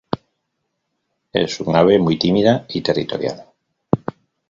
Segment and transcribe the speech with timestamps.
[1.31, 3.45] Es un ave muy tímida y territorial.